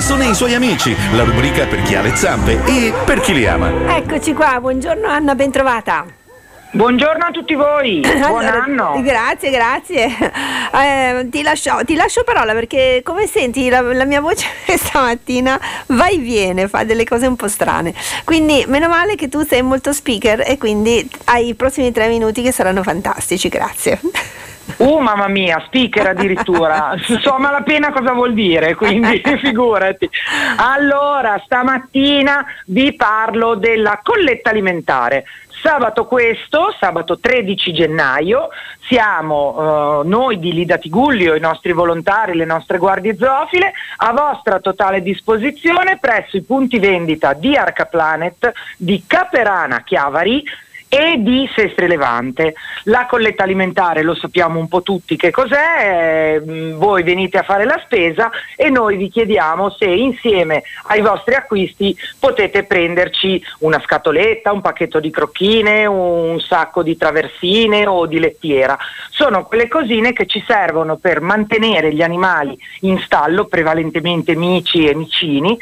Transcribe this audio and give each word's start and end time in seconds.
Sansone 0.00 0.28
e 0.28 0.30
i 0.30 0.34
suoi 0.34 0.54
amici, 0.54 0.96
la 1.12 1.24
rubrica 1.24 1.66
per 1.66 1.82
chi 1.82 1.94
ha 1.94 2.00
le 2.00 2.16
zampe 2.16 2.64
e 2.64 2.90
per 3.04 3.20
chi 3.20 3.34
li 3.34 3.46
ama. 3.46 3.98
Eccoci 3.98 4.32
qua, 4.32 4.58
buongiorno 4.58 5.06
Anna, 5.06 5.34
bentrovata. 5.34 6.06
Buongiorno 6.70 7.22
a 7.26 7.30
tutti 7.30 7.54
voi, 7.54 8.00
buon 8.00 8.22
Allora, 8.22 8.62
anno. 8.62 9.02
Grazie, 9.02 9.50
grazie. 9.50 10.08
Eh, 10.72 11.28
ti, 11.28 11.42
lascio, 11.42 11.80
ti 11.84 11.96
lascio 11.96 12.24
parola 12.24 12.54
perché 12.54 13.02
come 13.04 13.26
senti 13.26 13.68
la, 13.68 13.82
la 13.82 14.06
mia 14.06 14.22
voce 14.22 14.46
stamattina 14.74 15.60
va 15.88 16.06
e 16.06 16.16
viene, 16.16 16.66
fa 16.66 16.84
delle 16.84 17.04
cose 17.04 17.26
un 17.26 17.36
po' 17.36 17.48
strane. 17.48 17.92
Quindi 18.24 18.64
meno 18.68 18.88
male 18.88 19.16
che 19.16 19.28
tu 19.28 19.44
sei 19.44 19.60
molto 19.60 19.92
speaker 19.92 20.44
e 20.46 20.56
quindi 20.56 21.06
hai 21.24 21.48
i 21.48 21.54
prossimi 21.54 21.92
tre 21.92 22.08
minuti 22.08 22.40
che 22.40 22.52
saranno 22.52 22.82
fantastici, 22.82 23.50
grazie. 23.50 24.00
Uh, 24.76 24.98
mamma 24.98 25.28
mia, 25.28 25.62
speaker 25.66 26.08
addirittura. 26.08 26.94
so 27.20 27.36
malapena 27.38 27.92
cosa 27.92 28.12
vuol 28.12 28.34
dire, 28.34 28.74
quindi 28.74 29.22
figurati. 29.40 30.08
Allora, 30.56 31.40
stamattina 31.44 32.44
vi 32.66 32.94
parlo 32.94 33.54
della 33.54 34.00
colletta 34.02 34.50
alimentare. 34.50 35.24
Sabato 35.62 36.06
questo, 36.06 36.74
sabato 36.80 37.18
13 37.18 37.72
gennaio, 37.74 38.48
siamo 38.88 40.00
eh, 40.02 40.08
noi 40.08 40.38
di 40.38 40.54
Lida 40.54 40.78
Tigullio, 40.78 41.34
i 41.34 41.40
nostri 41.40 41.72
volontari, 41.72 42.34
le 42.34 42.46
nostre 42.46 42.78
guardie 42.78 43.14
zoofile, 43.14 43.72
a 43.98 44.12
vostra 44.12 44.58
totale 44.60 45.02
disposizione 45.02 45.98
presso 46.00 46.38
i 46.38 46.42
punti 46.42 46.78
vendita 46.78 47.34
di 47.34 47.58
Arca 47.58 47.84
Planet, 47.84 48.52
di 48.78 49.04
Caperana 49.06 49.82
Chiavari, 49.82 50.42
e 50.92 51.22
di 51.22 51.48
Sestri 51.54 51.86
Levante. 51.86 52.54
La 52.84 53.06
colletta 53.06 53.44
alimentare 53.44 54.02
lo 54.02 54.16
sappiamo 54.16 54.58
un 54.58 54.66
po' 54.66 54.82
tutti 54.82 55.14
che 55.14 55.30
cos'è, 55.30 56.40
eh, 56.42 56.74
voi 56.74 57.04
venite 57.04 57.38
a 57.38 57.44
fare 57.44 57.64
la 57.64 57.80
spesa 57.84 58.28
e 58.56 58.70
noi 58.70 58.96
vi 58.96 59.08
chiediamo 59.08 59.70
se 59.70 59.84
insieme 59.84 60.64
ai 60.88 61.00
vostri 61.00 61.34
acquisti 61.34 61.96
potete 62.18 62.64
prenderci 62.64 63.40
una 63.60 63.80
scatoletta, 63.80 64.50
un 64.50 64.60
pacchetto 64.60 64.98
di 64.98 65.10
crocchine, 65.10 65.86
un 65.86 66.40
sacco 66.40 66.82
di 66.82 66.96
traversine 66.96 67.86
o 67.86 68.06
di 68.06 68.18
lettiera. 68.18 68.76
Sono 69.10 69.44
quelle 69.44 69.68
cosine 69.68 70.12
che 70.12 70.26
ci 70.26 70.42
servono 70.44 70.96
per 70.96 71.20
mantenere 71.20 71.94
gli 71.94 72.02
animali 72.02 72.58
in 72.80 72.98
stallo, 72.98 73.44
prevalentemente 73.44 74.34
mici 74.34 74.88
e 74.88 74.94
micini, 74.96 75.56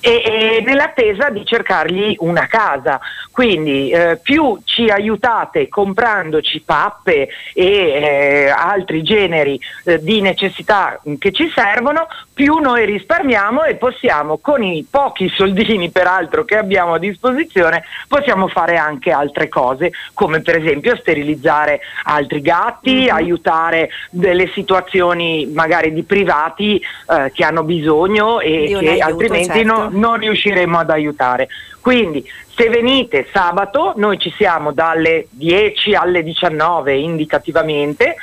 e, 0.00 0.22
e 0.24 0.62
nell'attesa 0.66 1.30
di 1.30 1.46
cercargli 1.46 2.16
una 2.18 2.46
casa. 2.48 3.00
Quindi 3.30 3.90
eh, 3.90 4.18
più 4.20 4.58
ci 4.64 4.71
aiutate 4.88 5.68
comprandoci 5.68 6.60
pappe 6.60 7.28
e 7.54 7.64
eh, 7.64 8.48
altri 8.48 9.02
generi 9.02 9.58
eh, 9.84 10.02
di 10.02 10.20
necessità 10.20 11.00
che 11.18 11.32
ci 11.32 11.50
servono, 11.54 12.06
più 12.32 12.56
noi 12.56 12.86
risparmiamo 12.86 13.64
e 13.64 13.76
possiamo 13.76 14.38
con 14.38 14.62
i 14.62 14.86
pochi 14.88 15.28
soldini 15.28 15.90
peraltro 15.90 16.44
che 16.44 16.56
abbiamo 16.56 16.94
a 16.94 16.98
disposizione 16.98 17.84
possiamo 18.08 18.48
fare 18.48 18.76
anche 18.76 19.10
altre 19.10 19.48
cose 19.48 19.92
come 20.14 20.40
per 20.40 20.56
esempio 20.56 20.96
sterilizzare 20.96 21.80
altri 22.04 22.40
gatti, 22.40 23.08
aiutare 23.08 23.90
delle 24.10 24.50
situazioni 24.52 25.50
magari 25.52 25.92
di 25.92 26.02
privati 26.02 26.76
eh, 26.76 27.30
che 27.32 27.44
hanno 27.44 27.62
bisogno 27.62 28.40
e 28.40 28.66
Di 28.66 28.74
che 28.78 28.88
aiuto, 28.90 29.04
altrimenti 29.04 29.58
certo. 29.64 29.88
non 29.90 30.16
riusciremo 30.18 30.78
ad 30.78 30.90
aiutare. 30.90 31.48
Quindi 31.82 32.24
se 32.54 32.68
venite 32.70 33.26
sabato, 33.32 33.92
noi 33.96 34.18
ci 34.18 34.32
siamo 34.36 34.72
dalle 34.72 35.26
10 35.30 35.94
alle 35.94 36.22
19 36.22 36.94
indicativamente, 36.96 38.14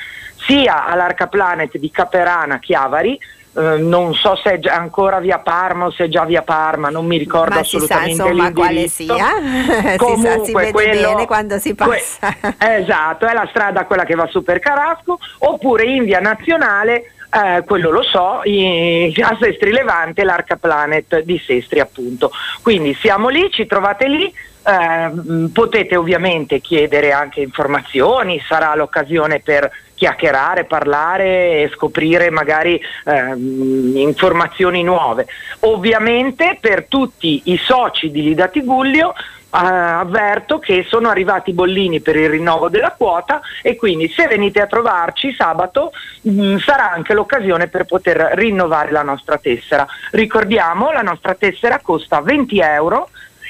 sia 0.48 0.86
all'Arca 0.86 1.28
Planet 1.28 1.78
di 1.78 1.92
Caperana 1.92 2.58
Chiavari, 2.60 3.20
eh, 3.58 3.78
non 3.80 4.14
so 4.14 4.36
se 4.42 4.52
è 4.54 4.60
già 4.60 4.76
ancora 4.76 5.20
via 5.20 5.40
Parma 5.40 5.86
o 5.88 5.92
se 5.92 6.06
è 6.06 6.08
già 6.08 6.24
via 6.24 6.42
Parma, 6.44 6.90
non 6.90 7.06
mi 7.06 7.18
ricordo 7.18 7.56
Ma 7.56 7.64
si 7.64 7.80
sa 7.80 7.96
assolutamente 7.96 8.22
insomma 8.22 8.54
quale 8.54 8.88
sia, 8.88 9.16
si, 9.42 9.66
sa, 9.66 9.90
si 9.92 9.98
Comunque 9.98 10.52
vede 10.54 10.72
quello- 10.72 11.08
bene 11.10 11.26
quando 11.28 11.58
si 11.58 11.76
que- 11.76 11.86
passa. 11.86 12.36
esatto, 12.78 13.26
è 13.26 13.34
la 13.34 13.48
strada 13.50 13.86
quella 13.86 14.06
che 14.06 14.16
va 14.16 14.28
su 14.28 14.42
per 14.42 14.60
Carasco, 14.60 15.20
oppure 15.40 15.84
in 15.84 16.06
via 16.06 16.20
nazionale, 16.20 17.12
eh, 17.32 17.64
quello 17.66 17.92
lo 17.92 18.04
so, 18.04 18.42
in- 18.44 19.14
a 19.22 19.38
Sestri 19.40 19.72
Levante, 19.72 20.24
l'Arca 20.24 20.56
Planet 20.56 21.22
di 21.22 21.42
Sestri 21.46 21.80
appunto. 21.80 22.32
Quindi 22.62 22.94
siamo 22.96 23.30
lì, 23.30 23.50
ci 23.52 23.66
trovate 23.66 24.08
lì. 24.08 24.34
eh, 24.62 25.50
potete 25.52 25.96
ovviamente 25.96 26.60
chiedere 26.60 27.12
anche 27.12 27.40
informazioni, 27.42 28.44
sarà 28.46 28.76
l'occasione 28.76 29.40
per 29.40 29.72
chiacchierare, 30.00 30.64
parlare 30.64 31.64
e 31.64 31.72
scoprire 31.74 32.30
magari 32.30 32.82
ehm, 33.06 33.98
informazioni 33.98 34.82
nuove. 34.82 35.28
Ovviamente 35.62 36.58
per 36.60 36.86
tutti 36.88 37.42
i 37.46 37.58
soci 37.58 38.10
di 38.10 38.24
Lida 38.24 38.48
Tigullio 38.48 39.10
eh, 39.12 39.58
avverto 39.58 40.60
che 40.60 40.86
sono 40.88 41.10
arrivati 41.10 41.50
i 41.50 41.54
bollini 41.54 42.00
per 42.00 42.16
il 42.16 42.30
rinnovo 42.30 42.70
della 42.70 42.96
quota 42.98 43.42
e 43.62 43.76
quindi 43.76 44.08
se 44.08 44.28
venite 44.28 44.62
a 44.62 44.68
trovarci 44.68 45.34
sabato 45.34 45.92
mh, 46.22 46.58
sarà 46.60 46.92
anche 46.92 47.14
l'occasione 47.14 47.68
per 47.68 47.84
poter 47.84 48.32
rinnovare 48.36 48.92
la 48.92 49.04
nostra 49.04 49.38
tessera. 49.38 49.86
Ricordiamo 50.12 50.92
la 50.92 51.02
nostra 51.02 51.34
tessera 51.34 51.82
costa 51.82 52.22
20 52.22 52.60
euro 52.60 53.10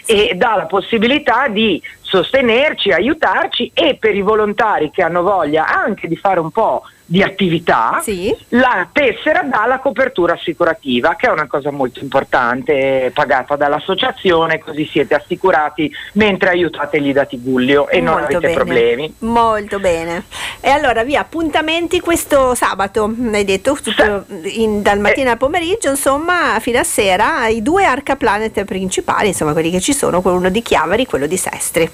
e 0.09 0.33
dà 0.35 0.55
la 0.55 0.65
possibilità 0.65 1.47
di 1.49 1.79
sostenerci, 2.09 2.91
aiutarci 2.91 3.71
e 3.73 3.95
per 3.99 4.15
i 4.15 4.21
volontari 4.21 4.89
che 4.91 5.03
hanno 5.03 5.21
voglia 5.21 5.67
anche 5.67 6.07
di 6.07 6.15
fare 6.17 6.39
un 6.39 6.49
po' 6.51 6.83
di 7.05 7.23
attività, 7.23 7.99
Sì. 8.03 8.35
la 8.49 8.87
tessera 8.91 9.41
dà 9.41 9.65
la 9.65 9.79
copertura 9.79 10.33
assicurativa, 10.33 11.15
che 11.15 11.25
è 11.27 11.31
una 11.31 11.47
cosa 11.47 11.71
molto 11.71 12.01
importante, 12.01 13.11
pagata 13.15 13.55
dall'associazione, 13.55 14.59
così 14.59 14.85
siete 14.85 15.15
assicurati 15.15 15.91
mentre 16.13 16.49
aiutate 16.49 17.01
gli 17.01 17.11
dati 17.11 17.39
Gullio 17.41 17.87
e 17.89 17.99
non 17.99 18.13
Molto 18.19 18.37
avete 18.37 18.39
bene. 18.41 18.53
problemi. 18.53 19.13
Molto 19.19 19.79
bene. 19.79 20.25
E 20.61 20.69
allora 20.69 21.03
via, 21.03 21.21
appuntamenti 21.21 21.99
questo 21.99 22.53
sabato, 22.53 23.11
hai 23.33 23.43
detto, 23.45 23.75
tutto 23.81 24.25
in- 24.43 24.83
dal 24.83 24.99
mattino 24.99 25.31
al 25.31 25.37
pomeriggio, 25.37 25.89
insomma, 25.89 26.59
fino 26.59 26.77
a 26.77 26.83
sera, 26.83 27.47
i 27.47 27.63
due 27.63 27.85
Arca 27.85 28.17
Planet 28.17 28.63
principali, 28.65 29.29
insomma, 29.29 29.53
quelli 29.53 29.71
che 29.71 29.79
ci 29.79 29.93
sono, 29.93 30.21
quello 30.21 30.49
di 30.49 30.61
Chiavari, 30.61 31.07
quello 31.07 31.25
di 31.25 31.37
Sestri. 31.37 31.89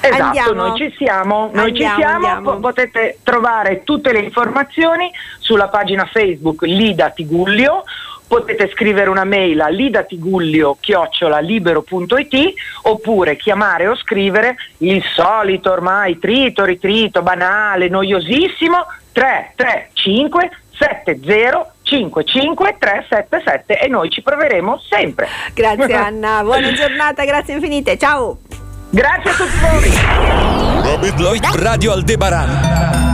Esatto, 0.00 0.22
Andiamo. 0.22 0.52
noi 0.52 0.76
ci 0.76 0.94
siamo, 0.96 1.50
noi 1.52 1.66
Andiamo, 1.66 1.94
ci 1.94 2.00
siamo, 2.00 2.26
andiamo. 2.26 2.52
po- 2.52 2.60
potete 2.60 3.18
trovare 3.24 3.82
tutte 3.82 4.12
le 4.12 4.20
informazioni 4.20 5.10
sulla 5.38 5.66
pagina 5.68 6.04
Facebook 6.06 6.62
Lida 6.62 7.10
Tigullio, 7.10 7.82
potete 8.28 8.70
scrivere 8.72 9.10
una 9.10 9.24
mail 9.24 9.60
a 9.60 9.66
lidatigullio-libero.it 9.68 12.52
oppure 12.82 13.36
chiamare 13.36 13.88
o 13.88 13.96
scrivere 13.96 14.54
il 14.78 15.02
solito 15.14 15.72
ormai 15.72 16.18
trito, 16.18 16.64
ritrito, 16.64 17.22
banale, 17.22 17.88
noiosissimo 17.88 18.86
335 19.12 20.50
70 20.78 21.72
55 21.82 22.76
377 22.78 23.80
e 23.80 23.88
noi 23.88 24.10
ci 24.10 24.22
proveremo 24.22 24.80
sempre. 24.88 25.26
Grazie 25.54 25.94
Anna, 25.96 26.42
buona 26.42 26.72
giornata, 26.72 27.24
grazie 27.24 27.54
infinite, 27.54 27.98
ciao! 27.98 28.38
Grazie 28.90 29.30
a 29.30 29.34
tutti 29.34 29.58
voi. 29.60 29.90
Radio 31.54 31.92
Aldebaran 31.92 33.07